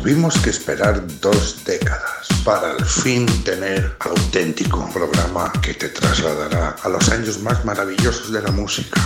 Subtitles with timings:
[0.00, 6.88] Tuvimos que esperar dos décadas para al fin tener auténtico programa que te trasladará a
[6.88, 8.98] los años más maravillosos de la música.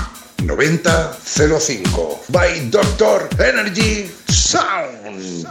[0.44, 5.48] 9005 by Doctor Energy Sound.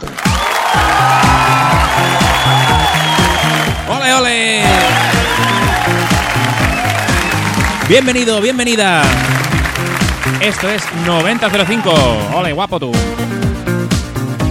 [3.90, 4.62] ¡Ole, ole!
[7.86, 9.02] Bienvenido, bienvenida.
[10.40, 11.92] Esto es 9005.
[12.34, 12.92] ¡Ole, guapo tú!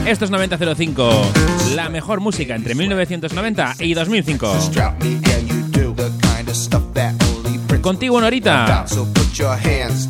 [0.06, 1.32] Esto es 9005,
[1.76, 4.54] la mejor música entre 1990 y 2005.
[7.82, 8.86] Contigo una horita,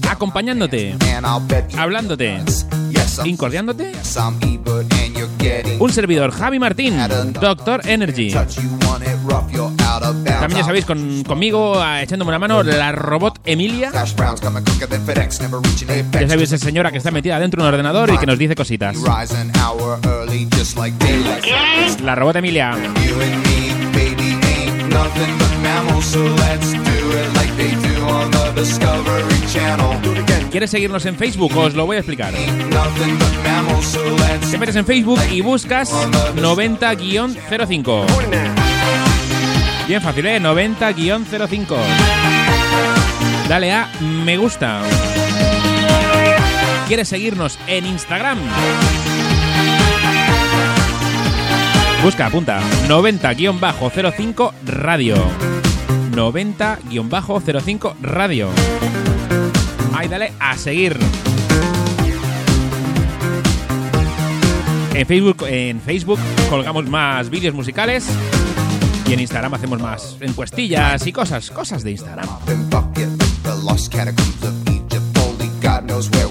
[0.09, 0.95] acompañándote,
[1.77, 2.41] hablándote,
[3.23, 3.91] incordiándote.
[5.79, 6.97] Un servidor, Javi Martín,
[7.39, 8.33] Doctor Energy.
[10.43, 13.91] También ya sabéis, con, conmigo, echándome una mano, la robot Emilia.
[16.11, 18.53] Ya sabéis, esa señora que está metida dentro de un ordenador y que nos dice
[18.53, 18.97] cositas.
[22.03, 22.75] La robot Emilia.
[30.51, 31.55] ¿Quieres seguirnos en Facebook?
[31.55, 32.33] Os lo voy a explicar.
[34.51, 35.89] Te metes en Facebook y buscas
[36.35, 39.12] 90-05.
[39.87, 40.39] Bien fácil, ¿eh?
[40.39, 41.75] 90-05.
[43.49, 44.81] Dale a me gusta.
[46.87, 48.37] ¿Quieres seguirnos en Instagram?
[52.01, 52.61] Busca, apunta.
[52.87, 55.15] 90-05 radio.
[56.11, 58.49] 90-05 radio.
[59.95, 60.97] Ahí dale a seguir.
[64.93, 66.19] En Facebook, en Facebook
[66.49, 68.07] colgamos más vídeos musicales
[69.13, 72.27] en Instagram hacemos más encuestillas y cosas, cosas de Instagram.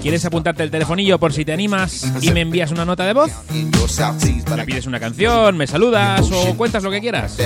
[0.01, 3.31] ¿Quieres apuntarte el telefonillo por si te animas y me envías una nota de voz?
[4.57, 7.37] Me pides una canción, me saludas o cuentas lo que quieras.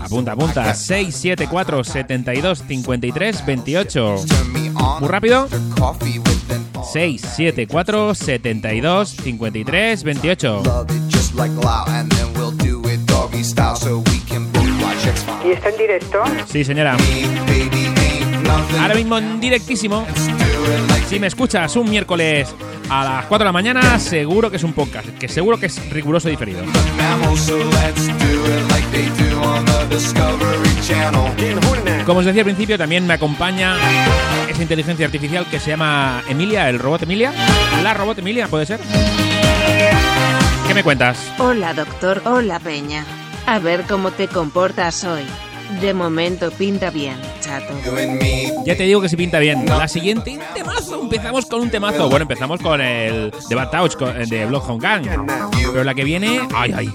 [0.00, 0.74] Apunta, apunta.
[0.74, 4.16] 674 72 53 28.
[5.00, 5.48] Muy rápido.
[6.92, 10.62] 674 72 53 28.
[15.44, 16.22] ¿Y está en directo?
[16.46, 16.96] Sí, señora.
[18.80, 20.06] Ahora mismo en directísimo.
[21.08, 22.54] Si me escuchas un miércoles
[22.88, 25.90] a las 4 de la mañana, seguro que es un podcast, que seguro que es
[25.90, 26.62] riguroso diferido.
[32.06, 33.76] Como os decía al principio, también me acompaña
[34.48, 37.32] esa inteligencia artificial que se llama Emilia, el robot Emilia.
[37.82, 38.80] La robot Emilia, ¿puede ser?
[40.66, 41.32] ¿Qué me cuentas?
[41.38, 43.04] Hola doctor, hola Peña.
[43.46, 45.22] A ver cómo te comportas hoy.
[45.80, 47.72] De momento pinta bien, chato.
[48.66, 49.64] Ya te digo que se pinta bien.
[49.66, 51.00] La siguiente, temazo.
[51.02, 52.08] Empezamos con un temazo.
[52.10, 55.06] Bueno, empezamos con el de Bad Touch con- de Bloodhound Gang.
[55.72, 56.94] Pero la que viene, ay, ay.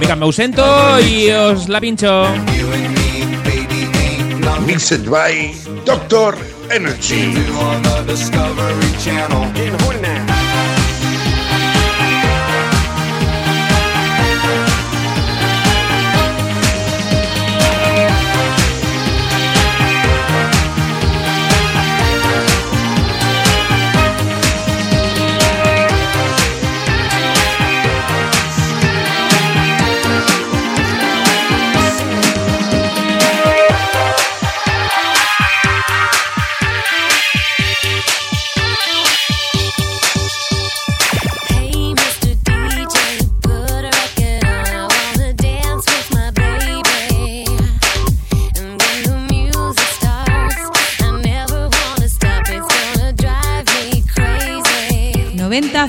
[0.00, 2.26] Venga, me ausento y os la pincho.
[4.66, 5.54] Mixed by
[5.84, 6.34] Doctor
[6.72, 7.32] Energy.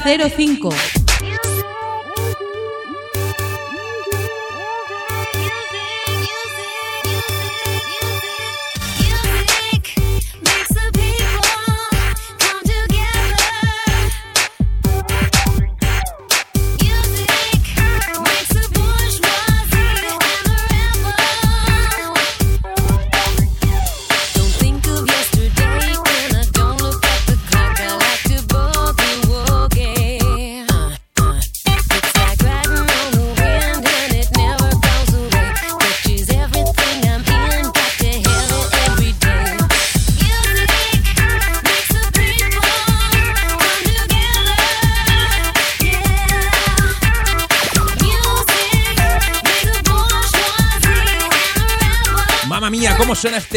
[0.07, 0.96] 9005.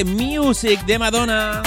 [0.01, 1.63] Este music de Madonna.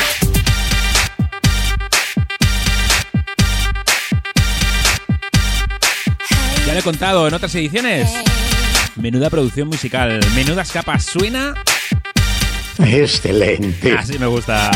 [6.66, 8.12] Ya lo he contado en otras ediciones.
[8.96, 11.54] Menuda producción musical, menudas capas, suena.
[12.80, 13.92] Excelente.
[13.96, 14.72] Así me gusta.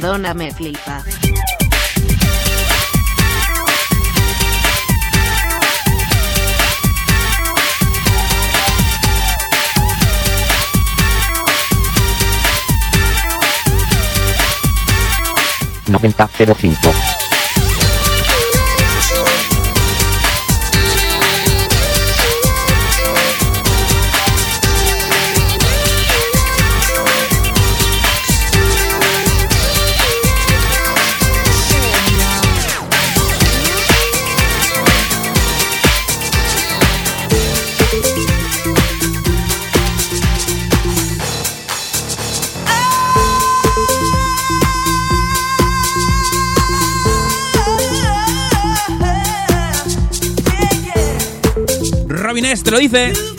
[0.00, 1.02] Madonna me flipa.
[15.86, 17.17] Noventa cero cinco.
[52.68, 53.37] te lo dice.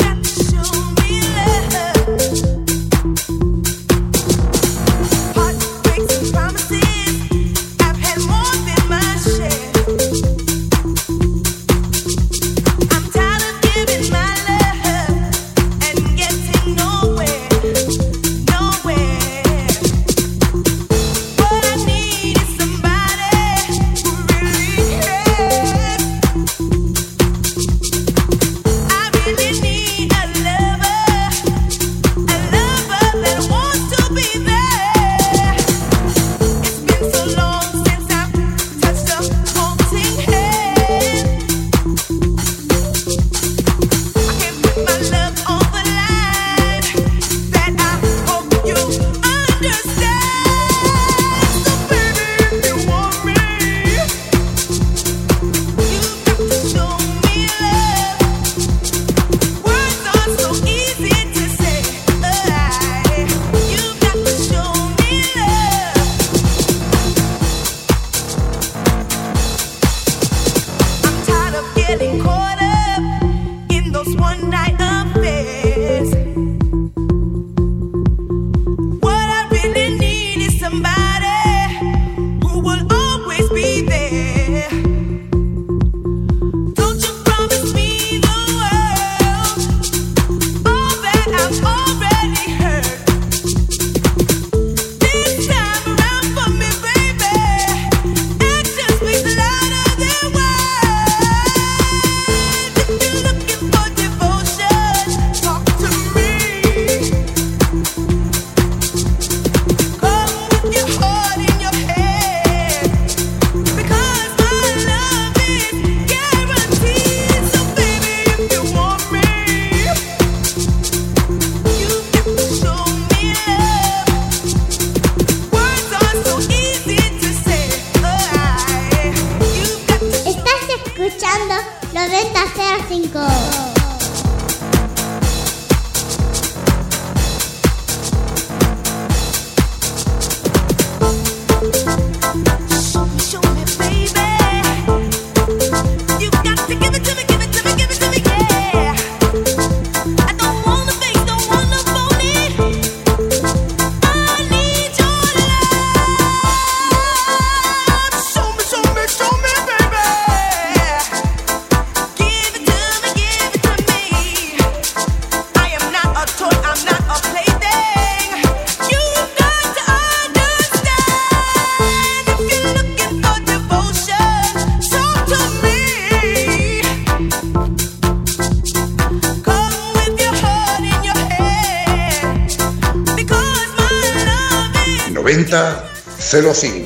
[186.30, 186.79] 9005.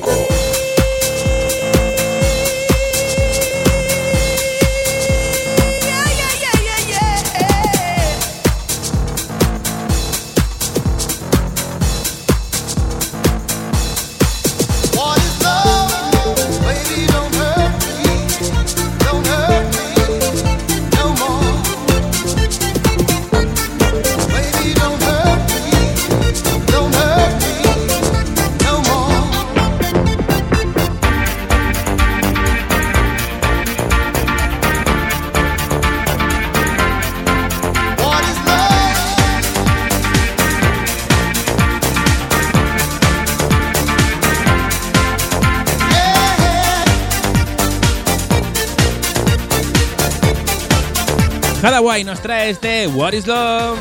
[51.64, 53.78] Hadaway nos trae este What is Love.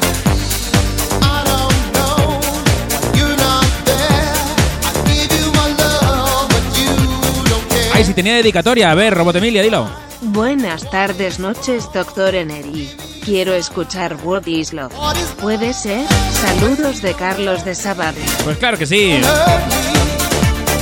[7.93, 8.89] Ay, si tenía dedicatoria.
[8.89, 9.89] A ver, Robot Emilia, dilo.
[10.21, 12.89] Buenas tardes, noches, doctor Eneri.
[13.25, 14.93] Quiero escuchar What is Love.
[15.41, 16.07] ¿Puede ser?
[16.31, 18.21] Saludos de Carlos de Sabade.
[18.45, 19.19] Pues claro que sí.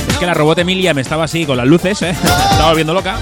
[0.08, 2.14] Es que la Robot Emilia me estaba así con las luces, ¿eh?
[2.22, 3.18] Me estaba volviendo loca.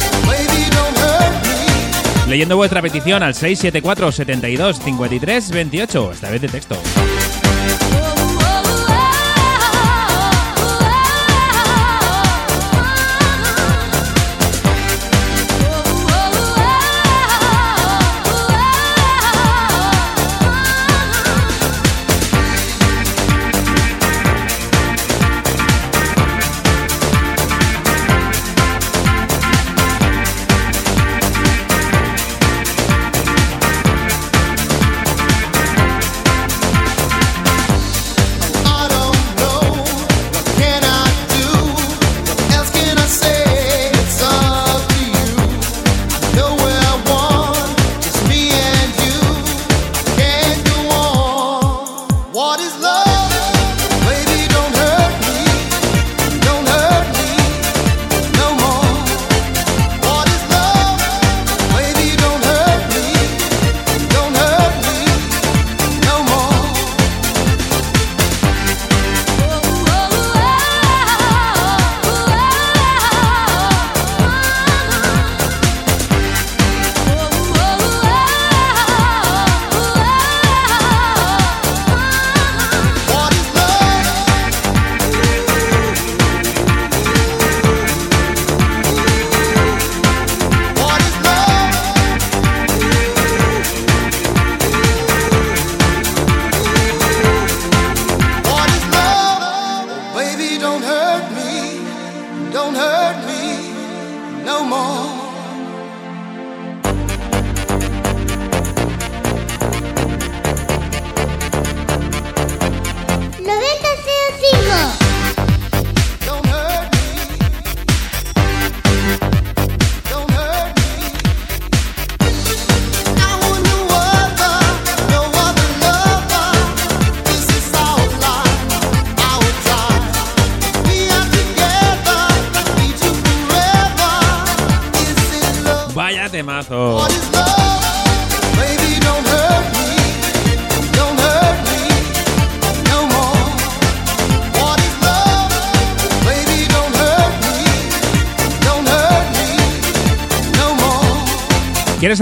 [2.31, 6.77] Leyendo vuestra petición al 674 72 53 28, esta vez de texto.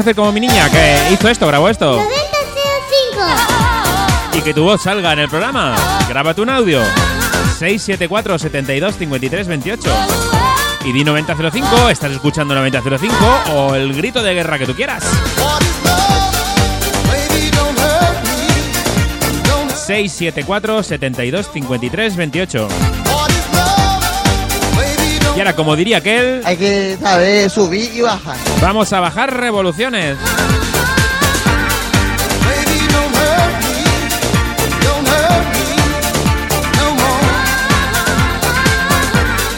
[0.08, 2.02] Hacer como mi niña que hizo esto, grabó esto?
[4.32, 5.76] Y que tu voz salga en el programa.
[6.08, 6.80] Grábate un audio.
[7.58, 9.90] 674 72 53 28.
[10.86, 13.16] Y di 9005, estás escuchando 9005
[13.54, 15.04] o el grito de guerra que tú quieras.
[15.36, 17.28] What is love?
[17.28, 19.48] Baby, don't hurt me.
[19.48, 22.68] Don't 674 72 53 28.
[25.38, 28.36] Y ahora, como diría aquel, Hay que saber subir y bajar.
[28.60, 30.18] vamos a bajar revoluciones.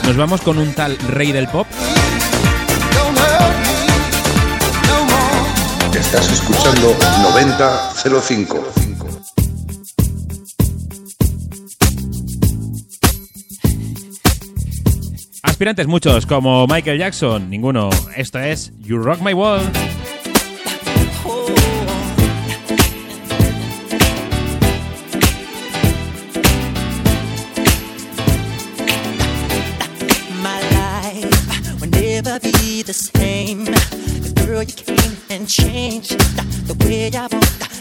[0.04, 1.66] Nos vamos con un tal rey del pop.
[5.94, 8.99] Estás escuchando 9005.
[15.60, 17.50] inspirantes muchos, como Michael Jackson.
[17.50, 17.90] Ninguno.
[18.16, 19.70] Esto es You Rock My World.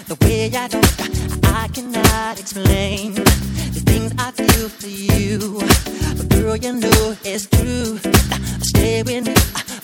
[0.09, 0.81] the way I do.
[1.43, 5.59] I cannot explain the things I feel for you.
[6.17, 7.99] But girl, you know it's true.
[8.03, 9.33] I stay with me,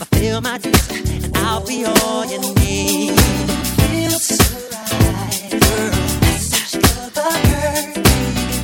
[0.02, 0.90] I feel my dreams,
[1.24, 3.12] and I'll be all you need.
[3.14, 5.94] It Feels so right, girl.
[6.40, 7.98] Such a perfect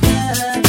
[0.02, 0.61] love.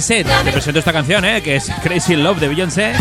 [0.00, 0.44] Jay-Z.
[0.44, 1.42] Te presento esta canción, ¿eh?
[1.42, 2.92] Que es Crazy Love de Beyoncé.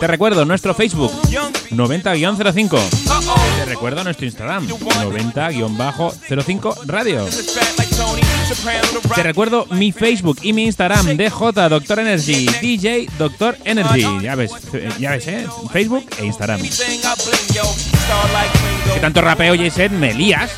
[0.00, 2.72] Te recuerdo nuestro Facebook, Young 90-05.
[2.72, 3.34] Uh-oh.
[3.58, 7.26] Te recuerdo nuestro Instagram, 90-05 Radio.
[9.14, 11.30] Te recuerdo mi Facebook y mi Instagram, DJ
[11.68, 14.06] Doctor Energy, DJ Doctor Energy.
[14.22, 14.52] Ya ves,
[14.98, 15.46] ya ves, ¿eh?
[15.70, 16.60] Facebook e Instagram.
[18.94, 19.54] Que tanto rapeo,
[19.90, 20.50] me lías.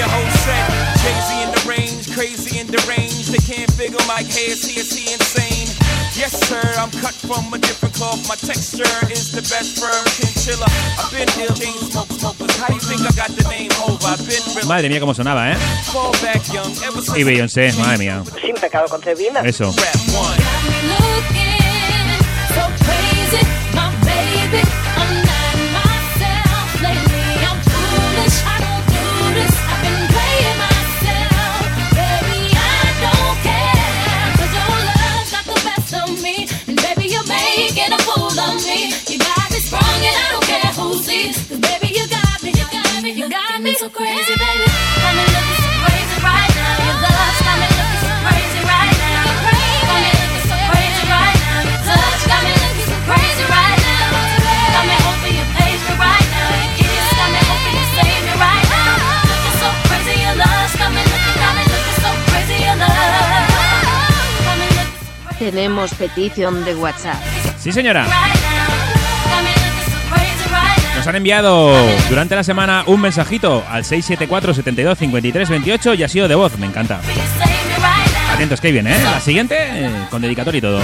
[0.00, 0.78] Whole set.
[2.68, 3.17] The range.
[3.28, 5.68] They can't figure my hair, see, is he insane?
[6.16, 8.26] Yes, sir, I'm cut from a different cloth.
[8.26, 10.64] My texture is the best firm chinchilla.
[10.96, 12.56] I've been ill, chain smoke smokers.
[12.56, 14.00] How do you think I got the name over?
[14.08, 14.66] I've been real.
[14.66, 15.56] Madre mía, cómo sonaba, ¿eh?
[15.92, 18.24] Fall back young, ever since Y Beyoncé, madre mía.
[18.40, 19.44] Sin pecado concebido.
[19.44, 19.72] Eso.
[19.76, 20.40] rap one.
[20.88, 22.08] Looking
[22.56, 23.44] so crazy,
[23.76, 24.87] my baby.
[43.78, 44.66] So crazy, baby.
[44.98, 46.82] Got me looking so crazy right now.
[46.82, 49.22] Your love's got me looking so crazy right now.
[49.86, 51.62] Got me looking so crazy right now.
[51.62, 54.18] Your touch got me looking so crazy right now.
[54.74, 56.58] Got me hoping you page me right now.
[56.58, 58.98] Your kiss got me hoping you save me right now.
[59.30, 62.98] Looking so crazy, your love's got me looking, got me looking so crazy, your love.
[64.42, 67.22] Got me looking Tenemos petición de WhatsApp.
[67.62, 68.02] Sí, señora.
[68.10, 68.67] right
[70.98, 71.72] Nos han enviado
[72.10, 76.58] durante la semana un mensajito al 674 72 53 28 y ha sido de voz,
[76.58, 77.00] me encanta.
[78.34, 79.04] Atentos que viene, ¿eh?
[79.04, 79.56] La siguiente
[80.10, 80.80] con dedicatoria y todo.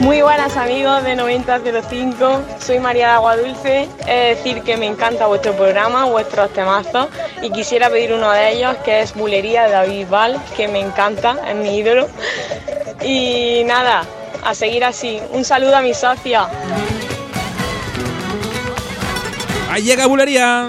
[0.00, 5.52] Muy buenas amigos de 9005, soy María de Aguadulce, es decir que me encanta vuestro
[5.52, 7.08] programa, vuestros temazos
[7.42, 11.36] y quisiera pedir uno de ellos que es Bulería de David Val, que me encanta,
[11.48, 12.08] es mi ídolo.
[13.02, 14.04] Y nada,
[14.44, 15.20] a seguir así.
[15.30, 16.48] Un saludo a mi socia.
[19.70, 20.68] Ahí llega Bulería.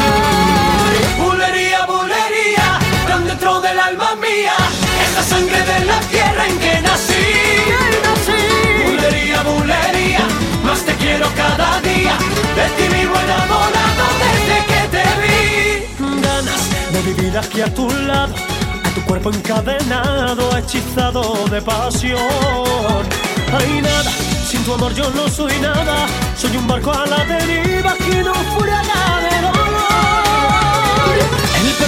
[5.21, 7.27] La sangre de la tierra en que nací.
[8.85, 10.25] Bulería, bulería,
[10.65, 12.15] más te quiero cada día,
[12.57, 15.37] de ti vivo enamorado desde que te vi.
[16.27, 16.61] Ganas
[16.93, 18.33] de vivir aquí a tu lado,
[18.87, 21.21] a tu cuerpo encadenado, hechizado
[21.53, 23.03] de pasión.
[23.57, 24.11] Hay nada,
[24.49, 28.33] sin tu amor yo no soy nada, soy un barco a la deriva que no
[28.33, 29.20] dolor.
[29.20, 29.20] El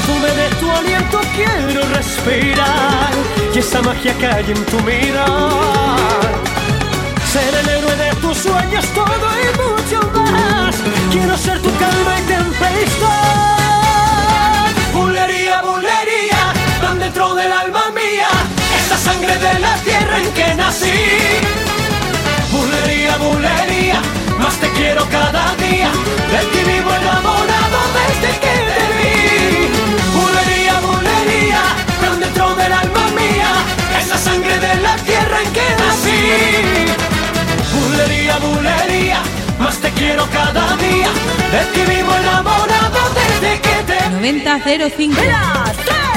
[0.03, 3.11] perfume de tu aliento quiero respirar
[3.53, 6.31] y esa magia que hay en tu mirar.
[7.31, 10.75] Ser el héroe de tus sueños, todo y mucho más.
[11.11, 13.07] Quiero ser tu calma y tempestad.
[14.93, 18.27] Bulería, bulería, tan dentro del alma mía,
[18.77, 20.91] es la sangre de la tierra en que nací.
[22.51, 24.01] Bulería, bulería,
[24.39, 25.91] más te quiero cada día,
[26.31, 26.82] de
[37.93, 39.21] Bulería, bulería,
[39.59, 41.09] más te quiero cada día,
[41.51, 45.21] de ti vivo enamorado desde que te 9005.
[45.21, 46.12] Acércate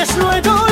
[0.00, 0.66] tienes no hay dolor.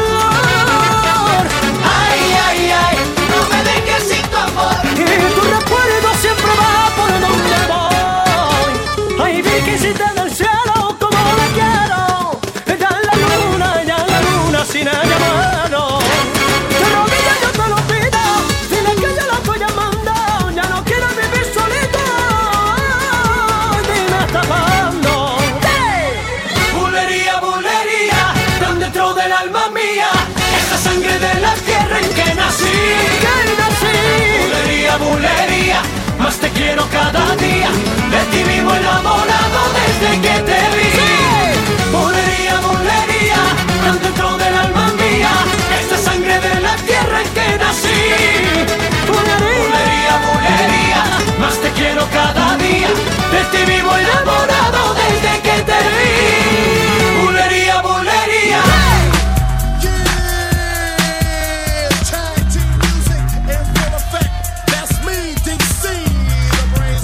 [1.84, 2.96] Ay, ay, ay,
[3.30, 4.76] no me dejes sin tu amor.
[4.92, 9.24] Y tu recuerdo siempre va por donde voy.
[9.24, 10.17] Ay, Virgencita
[36.68, 37.70] quiero cada día,
[38.10, 39.07] de ti vivo enamorado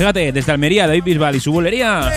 [0.04, 2.12] Fíjate, desde Almería, David Bisbal y su bulería,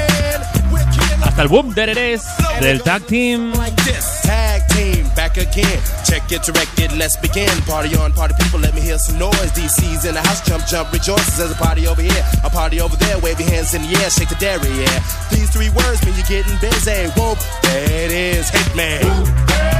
[1.23, 2.19] hasta el boom de
[2.60, 3.54] del tag team.
[3.86, 5.80] this tag team back again.
[6.04, 7.47] Check it, direct it, let's begin.
[7.65, 9.54] Party on, party people, let me hear some noise.
[9.56, 11.38] DC's in the house, jump, jump, rejoices.
[11.38, 13.19] There's a party over here, a party over there.
[13.19, 15.00] Wave your hands in the air, shake the dairy, yeah.
[15.32, 17.08] These three words mean you're getting busy.
[17.15, 19.38] Whoop, it is, Hitman.
[19.47, 19.77] Upside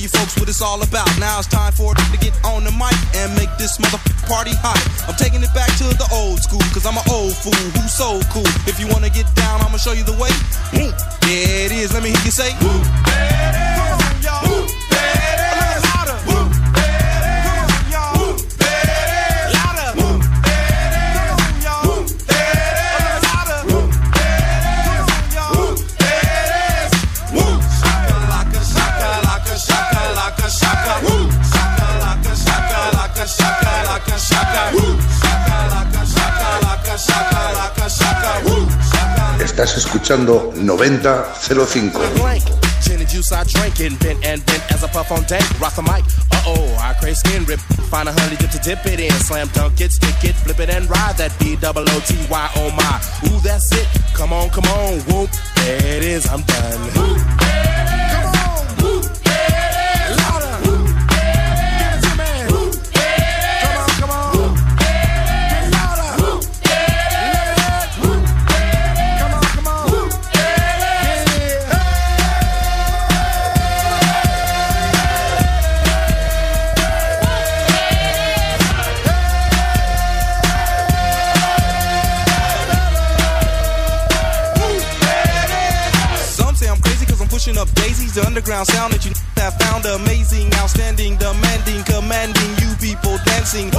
[0.00, 1.08] you folks what it's all about.
[1.20, 4.52] Now it's time for it to get on the mic and make this motherfucking party
[4.56, 4.80] hot.
[5.06, 8.20] I'm taking it back to the old school, cause I'm an old fool who's so
[8.32, 8.48] cool.
[8.66, 10.32] If you wanna get down, I'ma show you the way.
[10.72, 12.56] There it is, let me hear you say.
[12.64, 13.79] Woo.
[39.62, 42.00] Estás escuchando 9005.
[42.16, 42.42] blank.
[42.82, 45.22] Gin and juice I drink bent and bent as puff on.
[45.60, 46.02] Rock the mic.
[46.32, 47.60] Uh oh, I crave skin rip.
[47.90, 49.12] Find a honey dip to dip it in.
[49.20, 52.50] Slam dunk it, stick it, flip it and ride that B double O T Y
[52.74, 53.00] my.
[53.28, 53.86] Ooh, that's it.
[54.14, 55.28] Come on, come on, whoop.
[55.56, 57.39] There it is, I'm done.
[88.20, 93.72] The underground sound that you have found amazing, outstanding, demanding, commanding you people dancing.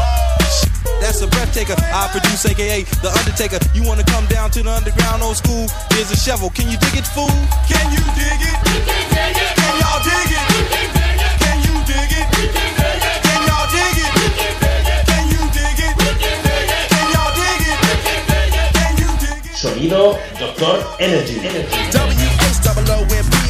[0.97, 1.77] That's a breath taker.
[1.77, 3.61] I produce, aka The Undertaker.
[3.77, 5.69] You wanna come down to the underground old school?
[5.93, 6.49] Here's a shovel.
[6.49, 7.29] Can you dig it, fool?
[7.69, 8.57] Can you dig it?
[9.61, 10.45] Can y'all dig it?
[11.37, 12.25] Can you dig it?
[13.21, 14.09] Can y'all dig it?
[15.05, 15.93] Can you dig it?
[16.89, 17.77] Can y'all dig it?
[18.73, 19.53] Can you dig it?
[19.53, 21.37] Sonido Doctor Energy.
[21.93, 22.20] W-H-O-O-M-P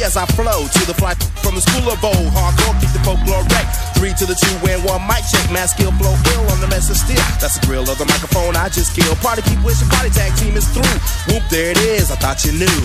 [0.02, 2.30] as I flow to the fly from the school of old.
[2.34, 3.66] Hardcore, keep the folklore wreck.
[3.94, 5.46] Three to the two and one mic check.
[5.50, 7.22] Mass skill, blow ill on the mess of steel.
[7.38, 9.16] That's the grill of the microphone I just killed.
[9.18, 10.96] Party it's your body tag team is through.
[11.30, 12.10] Whoop, there it is.
[12.10, 12.80] I thought you knew.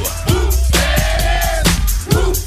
[0.72, 2.47] Tag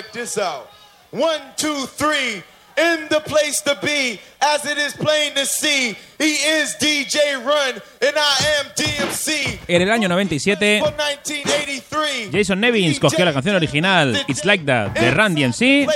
[0.00, 0.70] Check this out.
[1.10, 2.42] One, two, three.
[2.80, 5.96] in the place to be, as it is plain to see.
[6.18, 9.60] He is DJ Run, and I am DMC.
[9.68, 10.82] En el año 97,
[12.32, 15.88] Jason Nevins cogió la canción original It's Like That de Run DMC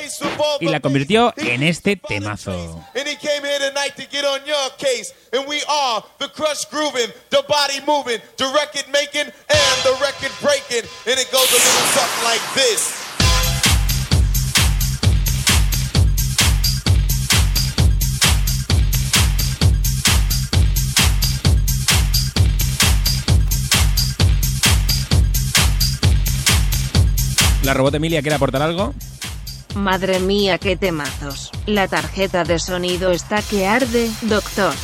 [0.60, 2.84] y la convirtió en este temazo.
[2.94, 5.12] And he came here tonight to get on your case.
[5.32, 10.32] And we are the crush grooving, the body moving, the record making, and the record
[10.40, 10.88] breaking.
[11.06, 13.03] And it goes a little something like this.
[27.64, 28.94] ¿La robot Emilia quiere aportar algo?
[29.74, 31.50] Madre mía, qué temazos.
[31.66, 34.74] La tarjeta de sonido está que arde, doctor.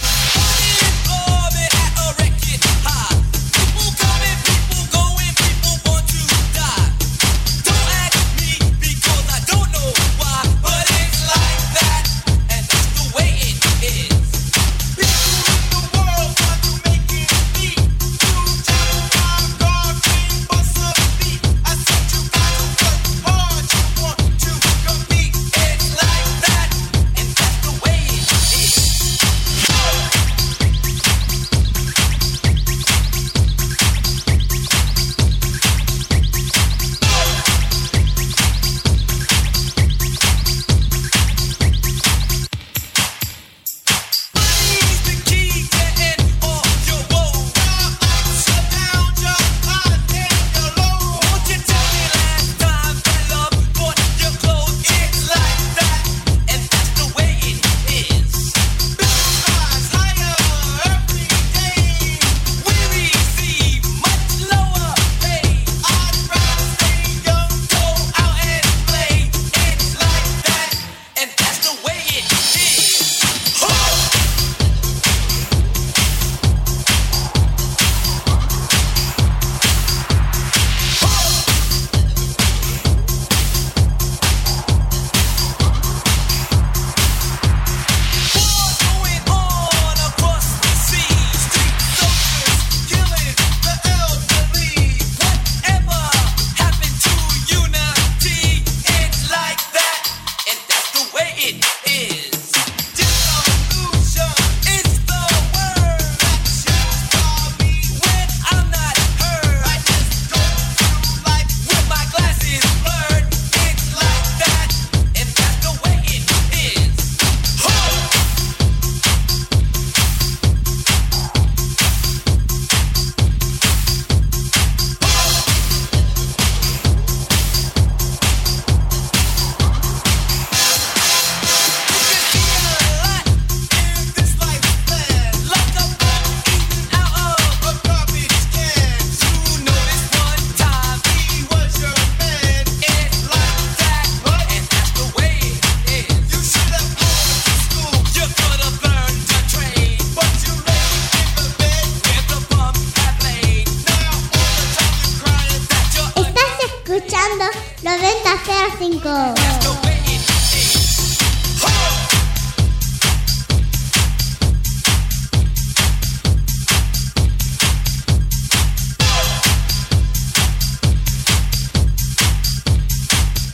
[157.31, 157.45] Escuchando
[157.83, 159.35] 9005.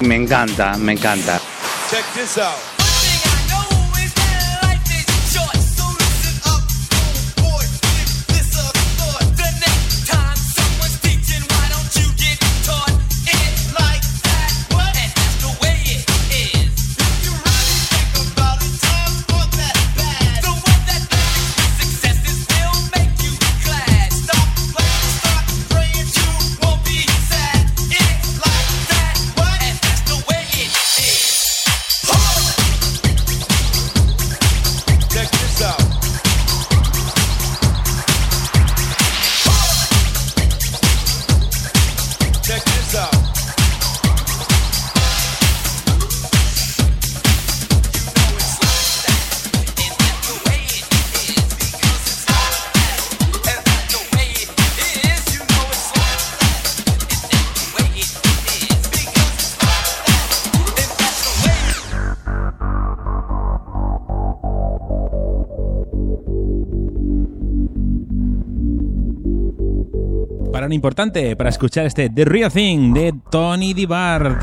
[0.01, 1.41] Me encanta, me encanta.
[1.91, 2.76] Check this out.
[70.77, 74.39] importante para escuchar este The Real Thing de Tony DiBard.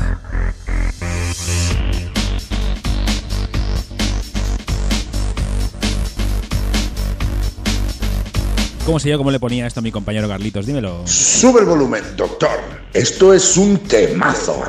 [8.84, 10.66] ¿Cómo sé yo cómo le ponía esto a mi compañero Carlitos?
[10.66, 11.06] Dímelo.
[11.06, 12.60] Sube el volumen, doctor.
[12.92, 14.62] Esto es un temazo.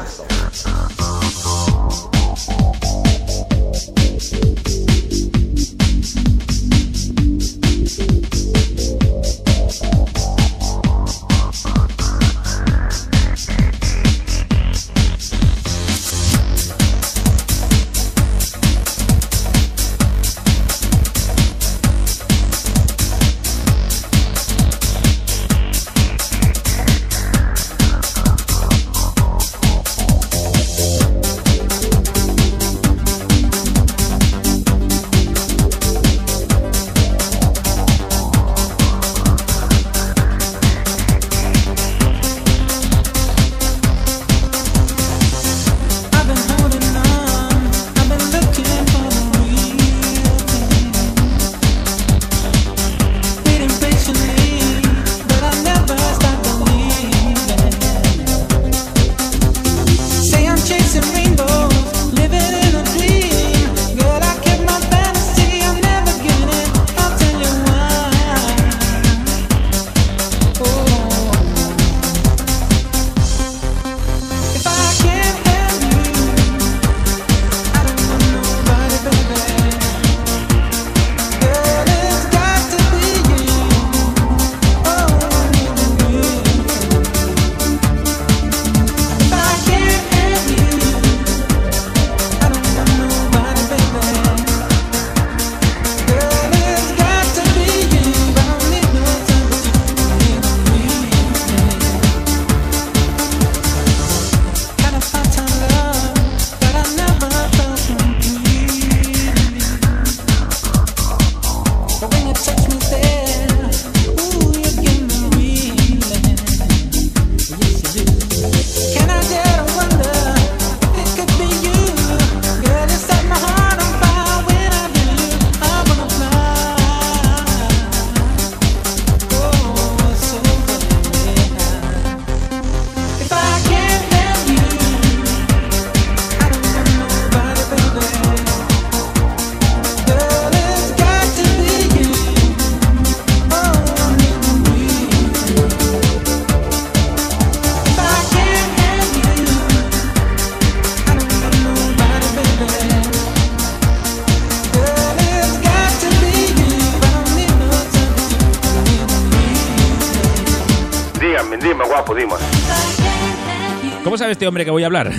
[164.64, 165.12] Que voy a hablar?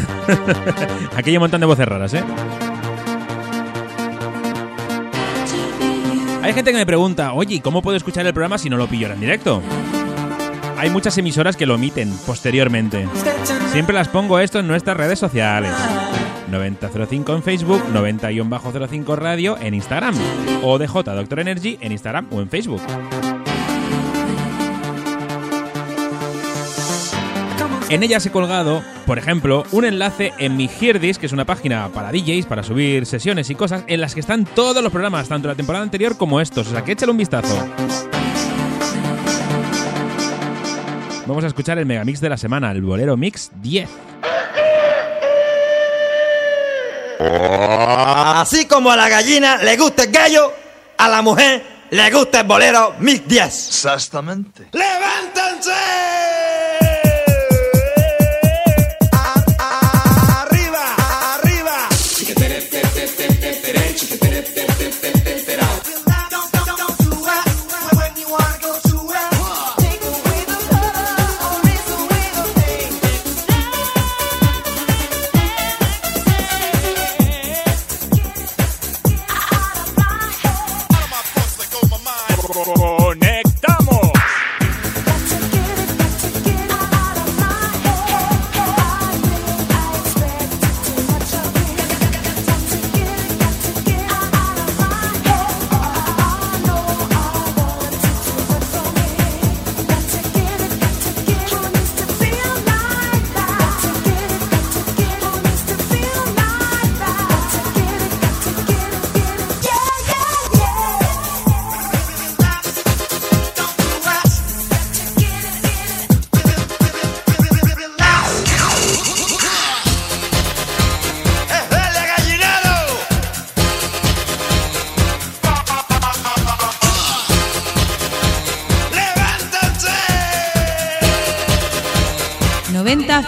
[1.16, 2.24] Aquí hay un montón de voces raras, ¿eh?
[6.42, 8.86] Hay gente que me pregunta, oye, ¿y ¿cómo puedo escuchar el programa si no lo
[8.86, 9.60] pillo en directo?
[10.78, 13.08] Hay muchas emisoras que lo omiten posteriormente.
[13.72, 15.72] Siempre las pongo esto en nuestras redes sociales.
[16.48, 20.14] 9005 en Facebook, 90-05 Radio en Instagram.
[20.62, 22.82] O DJ Doctor Energy en Instagram o en Facebook.
[27.88, 31.88] En ellas he colgado, por ejemplo, un enlace en mi Heardis, que es una página
[31.90, 35.46] para DJs, para subir sesiones y cosas, en las que están todos los programas, tanto
[35.46, 36.66] la temporada anterior como estos.
[36.66, 37.56] O sea, que échale un vistazo.
[41.26, 43.88] Vamos a escuchar el megamix de la semana, el Bolero Mix 10.
[47.18, 50.52] Así como a la gallina le gusta el gallo,
[50.98, 53.44] a la mujer le gusta el bolero Mix 10.
[53.44, 54.68] Exactamente.
[54.72, 56.55] ¡Levántense!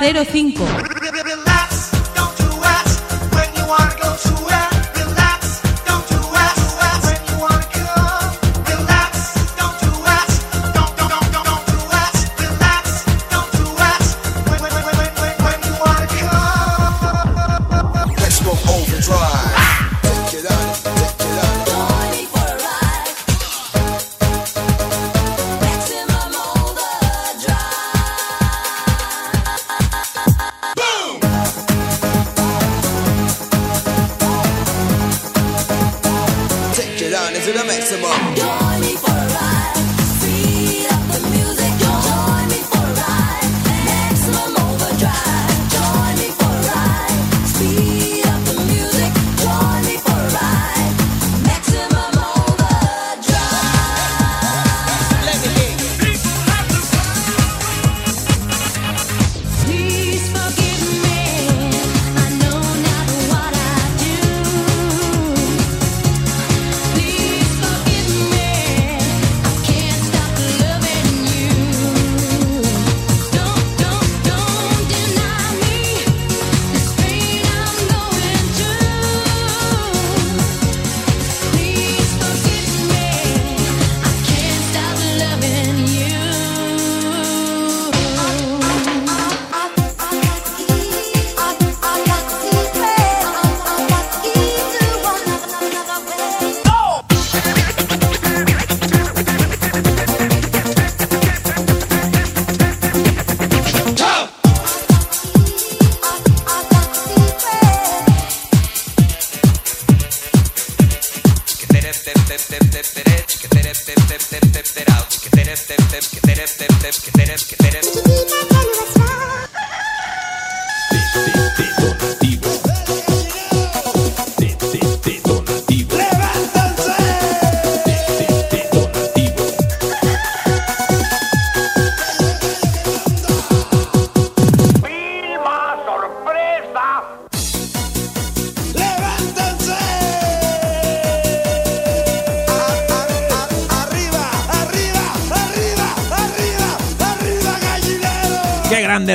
[0.09, 0.88] Madero 5.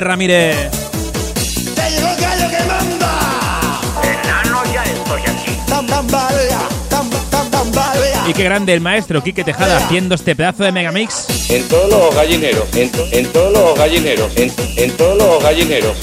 [0.03, 0.55] Ramírez.
[1.75, 3.81] Te llegó el gallo que manda.
[4.03, 5.57] Enano, ya estoy aquí.
[5.67, 7.09] Tam, tam, balea, tam,
[8.27, 11.49] y qué grande el maestro Quique Tejada haciendo este pedazo de megamix.
[11.49, 15.97] En todos los gallineros, en, to, en todos los gallineros, en, en todos los gallineros.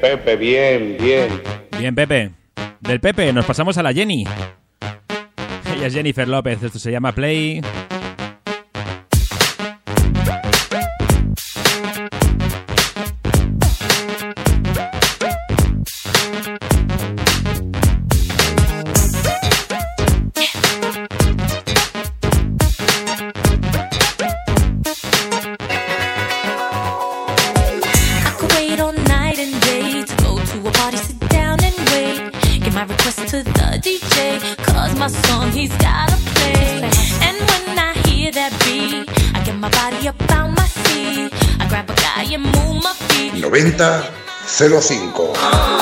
[0.00, 1.42] Bien, Pepe, bien, bien.
[1.78, 2.30] Bien, Pepe.
[2.80, 4.24] Del Pepe nos pasamos a la Jenny.
[5.74, 7.62] Ella es Jennifer López, esto se llama Play.
[43.72, 45.75] 3005.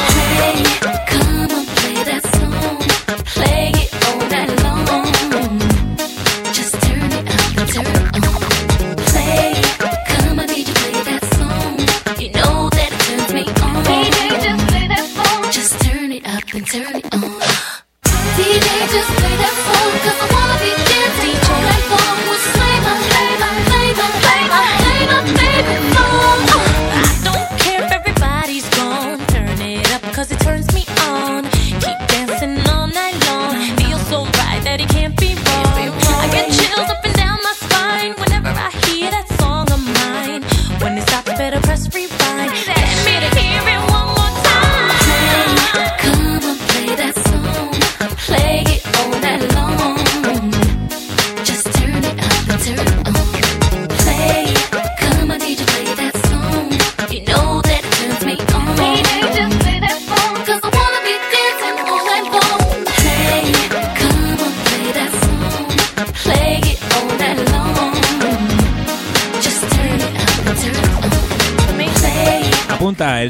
[35.16, 35.63] Be boy.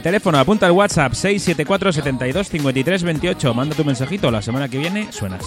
[0.05, 3.55] Teléfono, apunta el WhatsApp 674 72 53 28.
[3.55, 5.43] Manda tu mensajito, la semana que viene suenas.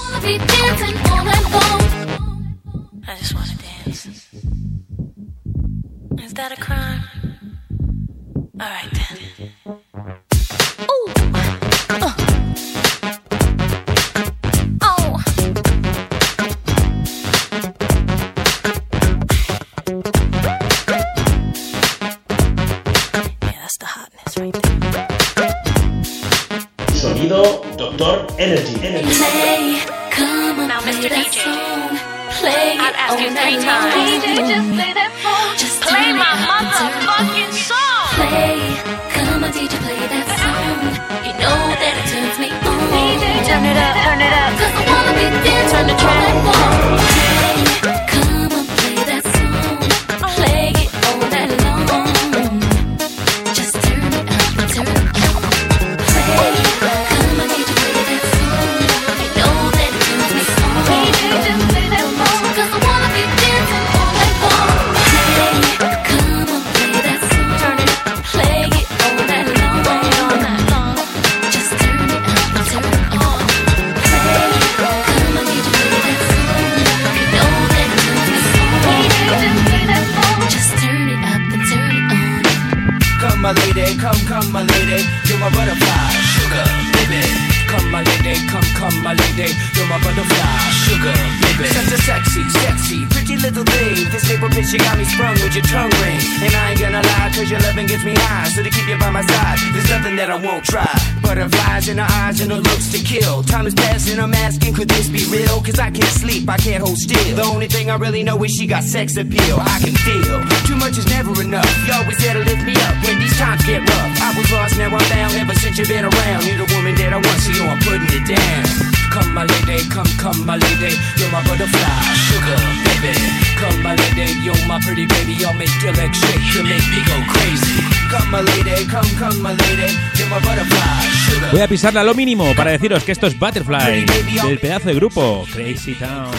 [100.17, 100.89] That I won't try.
[101.21, 103.43] Butterflies in her eyes and her looks to kill.
[103.43, 105.61] Time is passing, I'm asking, could this be real?
[105.61, 107.35] Cause I can't sleep, I can't hold still.
[107.35, 109.57] The only thing I really know is she got sex appeal.
[109.61, 111.69] I can feel too much is never enough.
[111.85, 114.11] You always there to lift me up when these times get rough.
[114.21, 115.33] I was lost, now I'm found.
[115.37, 118.25] Ever since you've been around, you're the woman that I want, so you're putting it
[118.25, 118.65] down.
[119.13, 120.97] Come, my lady, come, come, my lady.
[121.21, 121.93] You're my butterfly,
[122.25, 123.27] sugar, baby.
[123.59, 125.43] Come, my lady, you're my pretty baby.
[125.45, 127.77] I'll make your legs shake, you make me go crazy.
[128.11, 129.93] Come, my lady, come, come, my lady.
[130.17, 131.51] You're my butterfly, sugar.
[131.51, 134.05] Voy a pisarla lo mínimo para deciros que esto es Butterfly,
[134.43, 136.31] del pedazo de grupo Crazy Town.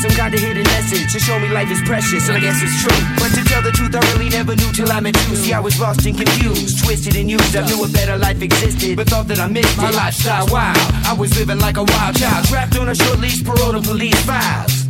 [0.00, 2.82] Some kind of hidden message to show me life is precious, and I guess it's
[2.82, 3.00] true.
[3.18, 5.36] But to tell the truth, I really never knew till I met you.
[5.36, 7.56] See, I was lost and confused, twisted and used.
[7.56, 9.82] I knew a better life existed, but thought that I missed it.
[9.82, 10.46] my lifestyle.
[10.48, 10.74] Wow,
[11.06, 14.20] I was living like a wild child, trapped on a short leash, parole to police
[14.24, 14.85] files.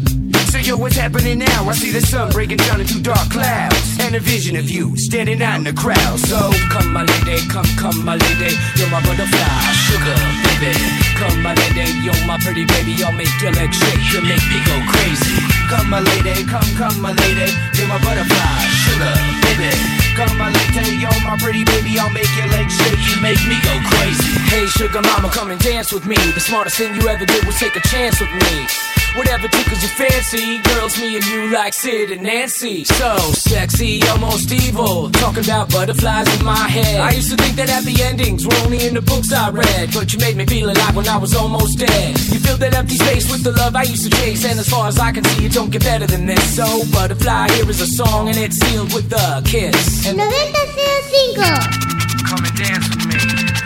[0.46, 1.68] So yo, what's happening now?
[1.68, 5.42] I see the sun breaking down into dark clouds And a vision of you standing
[5.42, 6.18] out in the crowd.
[6.20, 6.38] So
[6.70, 9.58] come my lady, come, come my lady You're my butterfly,
[9.90, 10.72] sugar, baby.
[11.18, 14.58] Come my lady, you're my pretty baby I'll make your legs shake, you make me
[14.62, 15.36] go crazy.
[15.66, 19.74] Come my lady, come, come my lady You're my butterfly, sugar, baby.
[20.14, 23.58] Come my lady, you're my pretty baby I'll make your legs shake, you make me
[23.66, 23.95] go crazy
[24.48, 27.58] Hey sugar mama, come and dance with me The smartest thing you ever did was
[27.58, 28.66] take a chance with me
[29.16, 32.84] Whatever tickles your fancy, girls, me and you like Sid and Nancy.
[32.84, 35.10] So sexy, almost evil.
[35.10, 37.00] Talking about butterflies in my head.
[37.00, 40.12] I used to think that happy endings were only in the books I read, but
[40.12, 42.18] you made me feel alive when I was almost dead.
[42.28, 44.86] You filled that empty space with the love I used to chase, and as far
[44.86, 46.54] as I can see, it don't get better than this.
[46.54, 50.04] So butterfly, here is a song, and it's sealed with a kiss.
[50.06, 52.26] And 9005.
[52.28, 53.65] Come and dance with me.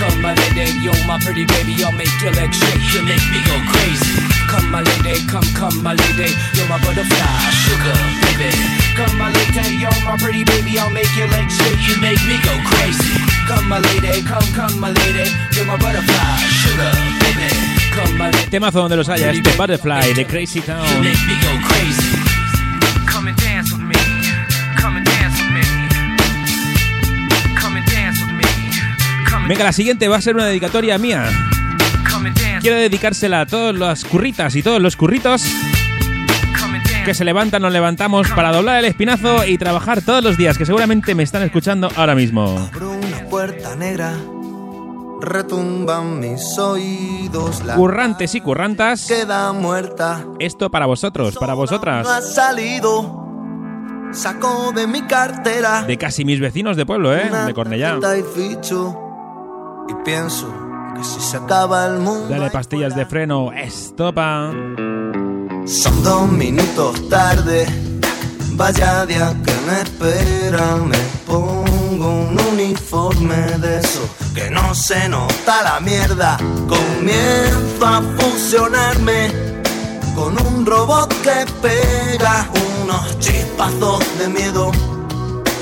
[0.00, 1.76] Come, my lady, you're my pretty baby.
[1.84, 2.80] I'll make your legs shake.
[2.96, 4.16] You make me go crazy.
[4.48, 6.32] Come, my lady, come, come, my lady.
[6.56, 8.48] You're my butterfly, sugar, baby.
[8.96, 10.78] Come, my lady, you're my pretty baby.
[10.78, 11.84] I'll make your legs shake.
[11.84, 13.12] You make me go crazy.
[13.46, 15.28] Come, my lady, come, come, my lady.
[15.52, 17.52] You're my butterfly, sugar, baby.
[17.92, 18.48] Come, my lady.
[18.50, 22.29] Temazo donde los haya, este Butterfly de Crazy You Town.
[29.50, 31.24] Venga, la siguiente va a ser una dedicatoria mía.
[32.60, 35.42] Quiero dedicársela a todas las curritas y todos los curritos
[37.04, 40.64] que se levantan, nos levantamos para doblar el espinazo y trabajar todos los días, que
[40.64, 42.70] seguramente me están escuchando ahora mismo.
[42.72, 44.14] Abro una puerta negra,
[45.20, 47.64] retumban mis oídos.
[47.64, 53.26] La Currantes y currantas, queda muerta, esto para vosotros, para no vosotras, ha salido.
[54.12, 57.28] Saco de mi cartera de casi mis vecinos de pueblo, ¿eh?
[57.46, 57.98] De Cornellá.
[58.16, 59.09] y ficho
[59.90, 60.46] y pienso
[60.96, 62.28] que si se acaba el mundo.
[62.28, 64.50] Dale pastillas de freno, estopa.
[65.66, 67.66] Son dos minutos tarde,
[68.52, 75.62] vaya día que me espera, me pongo un uniforme de eso que no se nota
[75.62, 76.38] la mierda,
[76.68, 79.30] comienzo a fusionarme
[80.14, 82.48] con un robot que pega
[82.82, 84.70] unos chispazos de miedo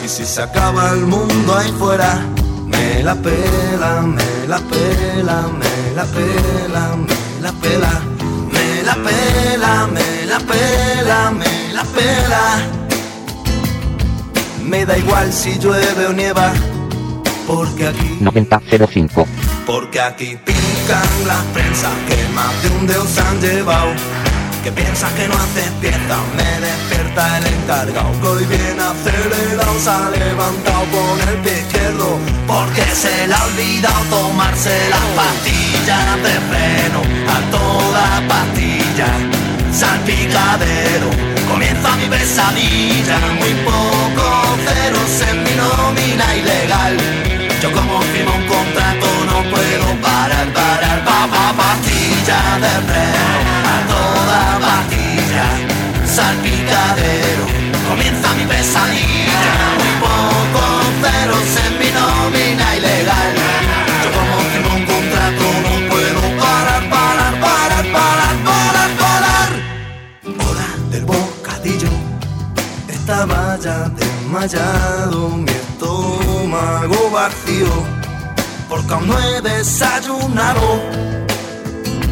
[0.05, 2.21] y si se acaba el mundo ahí fuera,
[2.69, 7.93] me la pela, me la pela, me la pela, me la pela.
[8.53, 12.43] Me la pela, me la pela, me la pela.
[14.63, 16.53] Me da igual si llueve o nieva,
[17.47, 19.27] porque aquí, 9005.
[19.67, 23.93] porque aquí pican las prensas que más de un dios han llevado.
[24.63, 29.89] Que piensas que no haces pieza, me despierta el encargado que hoy viene acelerado, se
[29.89, 36.35] ha levantado con el pie izquierdo, porque se le ha olvidado tomarse las pastillas de
[36.51, 37.01] freno,
[37.35, 39.07] a toda pastilla,
[39.73, 41.11] salpicadero,
[41.49, 46.97] comienza mi pesadilla, muy poco ceros en mi nómina ilegal,
[47.63, 53.18] yo como firmo un contrato no puedo parar, parar, pa, pa, pastilla de freno,
[56.19, 57.45] salpicadero,
[57.89, 59.43] comienza mi pesadilla,
[59.79, 60.63] muy poco
[61.03, 63.35] ceros en mi nómina ilegal,
[64.03, 69.51] yo como firmo un contrato no puedo parar, parar, parar, parar, parar, parar,
[70.45, 71.93] hora del bocadillo,
[72.89, 77.75] estaba ya desmayado, mi estómago vacío,
[78.69, 80.69] porque aún no he desayunado.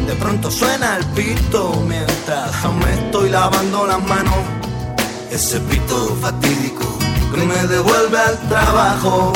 [0.07, 4.37] De pronto suena el pito mientras aún me estoy lavando las manos.
[5.29, 6.85] Ese pito fatídico
[7.35, 9.33] que me devuelve al trabajo.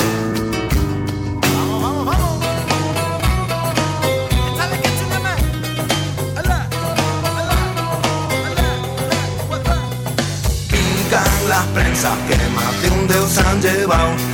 [10.70, 14.31] Pican las prensas que más de un dios han llevado.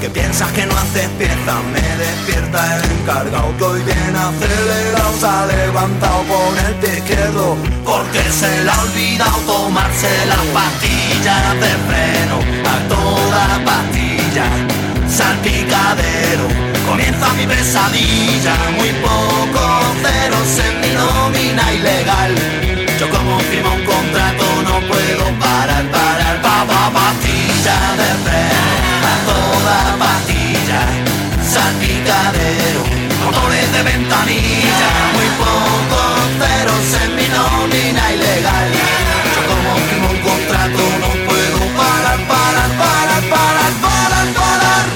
[0.00, 5.26] Que piensas que no haces pieza, me despierta el encargado que hoy viene acelerado, se
[5.26, 11.72] ha levantado con el pie izquierdo, porque se le ha olvidado tomarse las pastillas de
[11.88, 14.46] freno, a toda pastilla,
[15.08, 16.46] salpicadero,
[16.88, 22.34] comienza mi pesadilla, muy poco ceros en mi nómina ilegal,
[23.00, 25.90] yo como firmo un contrato no puedo parar,
[32.08, 32.82] salpicadero,
[33.24, 36.00] motores de ventanilla, muy poco
[36.40, 38.70] ceros en mi nómina ilegal,
[39.34, 44.86] yo como firmo un contrato no puedo parar, parar, parar, parar, parar, parar.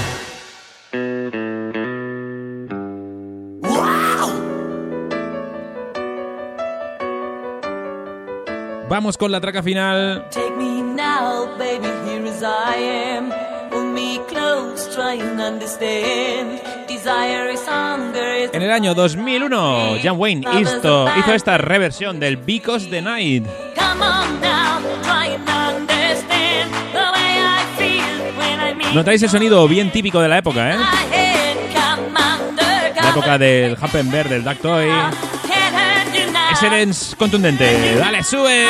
[8.88, 10.28] Vamos con la traca final.
[10.30, 13.32] Take me now, baby, here as I am.
[13.70, 16.60] Pull me close, try and understand.
[18.53, 23.44] En el año 2001, John Wayne hizo, hizo esta reversión del Because the Night.
[28.94, 30.76] Notáis el sonido bien típico de la época, ¿eh?
[32.94, 34.88] La época del Happenberg, del Duck Toy.
[36.53, 37.96] Ese dance contundente.
[37.96, 38.66] Dale, sube.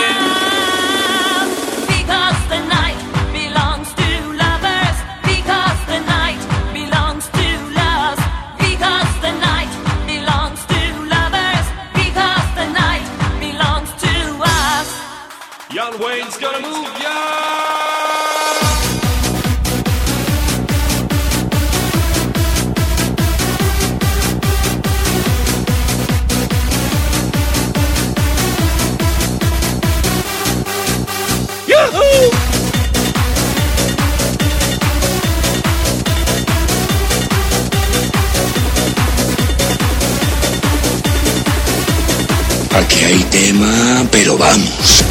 [42.75, 45.02] Aquí hay tema, pero vamos.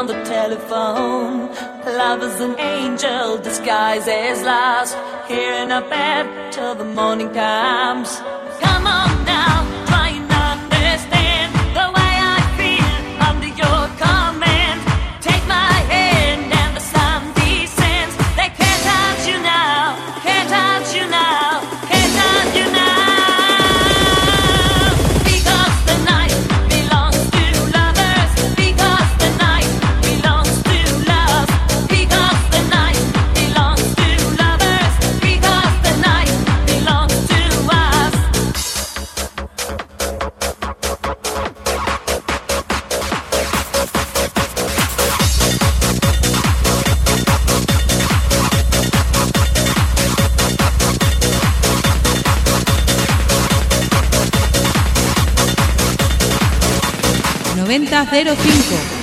[0.00, 1.54] On the telephone.
[1.84, 4.96] Love is an angel disguised as lost.
[5.28, 8.39] Here in a bed till the morning comes.
[58.04, 58.99] 005.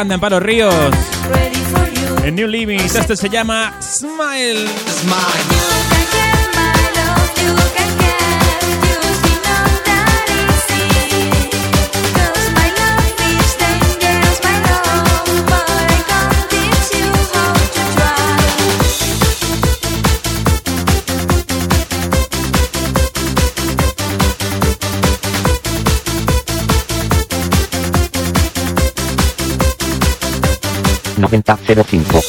[0.00, 0.74] grande Amparo Ríos.
[2.24, 4.66] En New Living, esto se llama Smile.
[4.88, 5.79] Smile.
[31.30, 32.20] 9005.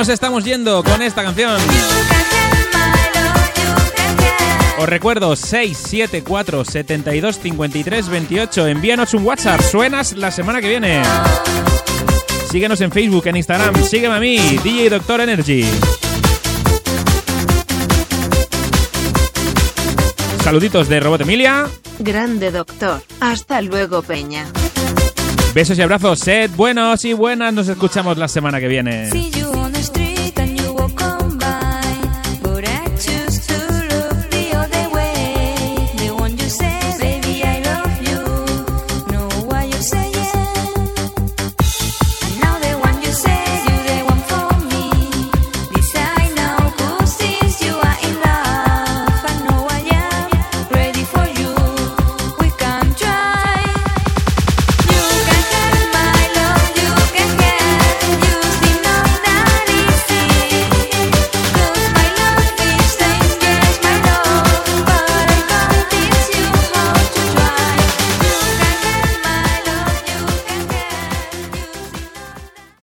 [0.00, 1.60] Nos estamos yendo con esta canción.
[4.80, 8.66] Os recuerdo 674 72 53 28.
[8.66, 9.60] Envíanos un WhatsApp.
[9.60, 11.02] Suenas la semana que viene.
[12.50, 13.74] Síguenos en Facebook, en Instagram.
[13.84, 15.66] Sígueme a mí, DJ Doctor Energy.
[20.42, 21.66] Saluditos de Robot Emilia.
[21.98, 23.02] Grande doctor.
[23.20, 24.46] Hasta luego, Peña.
[25.52, 26.20] Besos y abrazos.
[26.20, 27.52] Sed buenos y buenas.
[27.52, 29.10] Nos escuchamos la semana que viene.